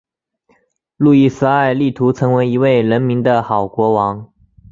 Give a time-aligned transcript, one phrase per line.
[0.97, 4.33] 路易十二力图成为一位人民的好国王。